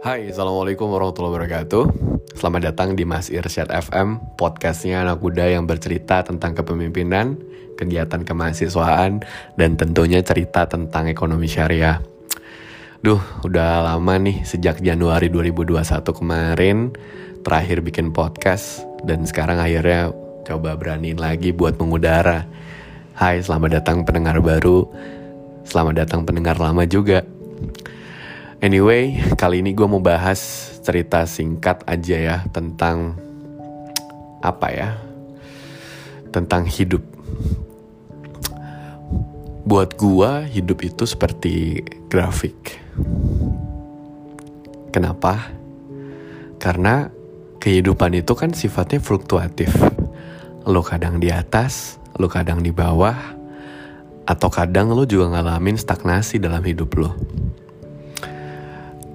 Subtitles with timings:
[0.00, 1.84] Hai, Assalamualaikum warahmatullahi wabarakatuh.
[2.32, 7.36] Selamat datang di Mas Irsyad FM Podcastnya anak muda yang bercerita tentang kepemimpinan
[7.76, 9.20] Kegiatan kemahasiswaan
[9.60, 12.00] Dan tentunya cerita tentang ekonomi syariah.
[13.04, 15.76] Duh, udah lama nih sejak Januari 2021
[16.16, 16.96] kemarin
[17.44, 20.16] Terakhir bikin podcast Dan sekarang akhirnya
[20.48, 22.48] coba beraniin lagi buat mengudara.
[23.20, 24.88] Hai, selamat datang pendengar baru.
[25.68, 27.20] Selamat datang pendengar lama juga
[28.60, 30.36] Anyway, kali ini gue mau bahas
[30.84, 33.16] cerita singkat aja ya tentang
[34.44, 35.00] apa ya?
[36.28, 37.00] Tentang hidup.
[39.64, 41.80] Buat gue, hidup itu seperti
[42.12, 42.76] grafik.
[44.92, 45.56] Kenapa?
[46.60, 47.08] Karena
[47.64, 49.72] kehidupan itu kan sifatnya fluktuatif.
[50.68, 53.16] Lo kadang di atas, lo kadang di bawah,
[54.28, 57.16] atau kadang lo juga ngalamin stagnasi dalam hidup lo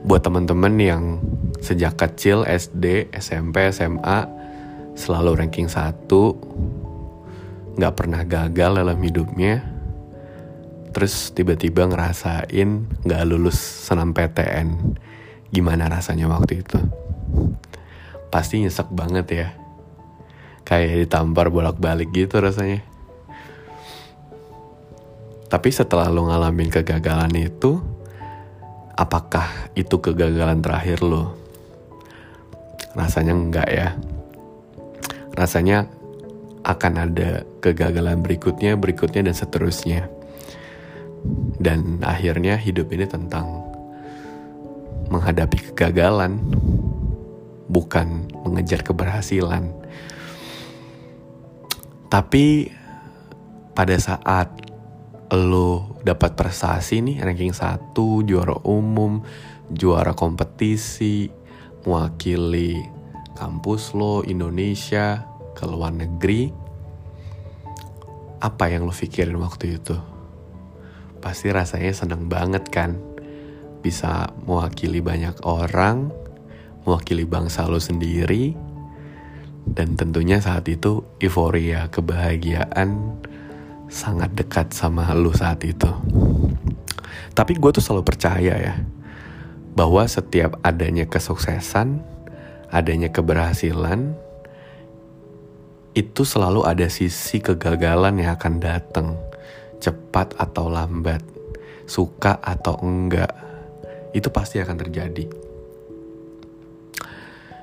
[0.00, 1.02] buat teman-teman yang
[1.60, 4.24] sejak kecil SD, SMP, SMA
[4.96, 6.36] selalu ranking satu,
[7.76, 9.60] nggak pernah gagal dalam hidupnya,
[10.92, 12.68] terus tiba-tiba ngerasain
[13.04, 14.96] nggak lulus senam PTN,
[15.52, 16.80] gimana rasanya waktu itu?
[18.32, 19.48] Pasti nyesek banget ya,
[20.64, 22.80] kayak ditampar bolak-balik gitu rasanya.
[25.50, 27.82] Tapi setelah lo ngalamin kegagalan itu,
[29.00, 31.32] apakah itu kegagalan terakhir lo?
[32.92, 33.88] Rasanya enggak ya.
[35.32, 35.88] Rasanya
[36.60, 40.04] akan ada kegagalan berikutnya, berikutnya dan seterusnya.
[41.56, 43.64] Dan akhirnya hidup ini tentang
[45.08, 46.36] menghadapi kegagalan,
[47.72, 49.72] bukan mengejar keberhasilan.
[52.12, 52.68] Tapi
[53.72, 54.69] pada saat
[55.30, 59.22] lo dapat prestasi nih ranking satu juara umum
[59.70, 61.30] juara kompetisi
[61.86, 62.82] mewakili
[63.38, 65.22] kampus lo Indonesia
[65.54, 66.50] ke luar negeri.
[68.40, 69.96] Apa yang lo pikirin waktu itu?
[71.20, 72.96] Pasti rasanya seneng banget kan?
[73.80, 76.20] Bisa mewakili banyak orang
[76.84, 78.56] mewakili bangsa lo sendiri
[79.68, 83.20] dan tentunya saat itu euforia kebahagiaan
[83.90, 85.90] sangat dekat sama lu saat itu.
[87.34, 88.74] Tapi gue tuh selalu percaya ya,
[89.74, 91.98] bahwa setiap adanya kesuksesan,
[92.70, 94.14] adanya keberhasilan,
[95.90, 99.18] itu selalu ada sisi kegagalan yang akan datang,
[99.82, 101.26] cepat atau lambat,
[101.90, 103.34] suka atau enggak,
[104.14, 105.26] itu pasti akan terjadi.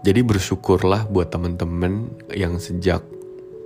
[0.00, 3.04] Jadi bersyukurlah buat temen-temen yang sejak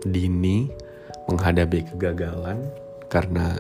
[0.02, 0.83] dini
[1.30, 2.60] menghadapi kegagalan
[3.08, 3.56] karena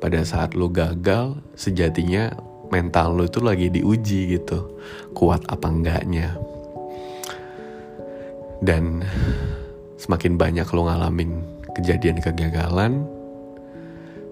[0.00, 2.32] pada saat lo gagal sejatinya
[2.68, 4.78] mental lo itu lagi diuji gitu
[5.16, 6.36] kuat apa enggaknya.
[8.64, 9.04] Dan
[10.00, 11.44] semakin banyak lo ngalamin
[11.76, 13.04] kejadian kegagalan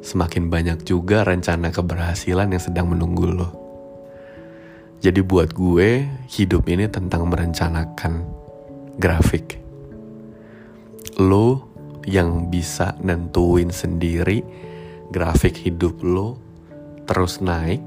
[0.02, 3.62] semakin banyak juga rencana keberhasilan yang sedang menunggu lo
[5.02, 8.22] jadi buat gue hidup ini tentang merencanakan
[9.02, 9.58] grafik.
[11.18, 11.71] Lo
[12.06, 14.42] yang bisa nentuin sendiri
[15.12, 16.40] grafik hidup lo
[17.06, 17.82] terus naik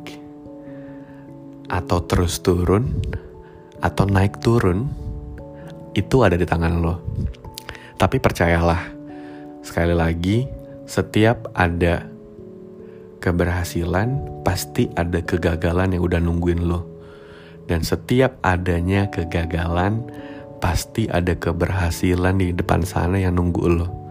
[1.67, 2.93] atau terus turun
[3.81, 4.89] atau naik turun
[5.95, 6.95] itu ada di tangan lo.
[7.95, 8.91] Tapi percayalah,
[9.63, 10.43] sekali lagi,
[10.83, 12.03] setiap ada
[13.23, 16.83] keberhasilan, pasti ada kegagalan yang udah nungguin lo.
[17.65, 20.05] Dan setiap adanya kegagalan,
[20.59, 24.04] pasti ada keberhasilan di depan sana yang nunggu lo.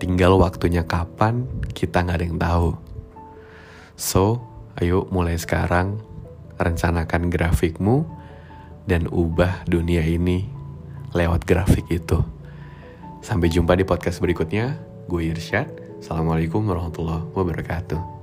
[0.00, 1.44] Tinggal waktunya kapan,
[1.76, 2.70] kita nggak ada yang tahu.
[4.00, 4.40] So,
[4.80, 6.00] ayo mulai sekarang
[6.56, 8.08] rencanakan grafikmu
[8.88, 10.48] dan ubah dunia ini
[11.12, 12.24] lewat grafik itu.
[13.20, 14.80] Sampai jumpa di podcast berikutnya.
[15.04, 15.68] Gue Irsyad.
[16.00, 18.19] Assalamualaikum warahmatullahi wabarakatuh.